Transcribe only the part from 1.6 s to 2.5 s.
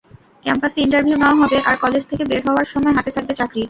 আর college থেকে বের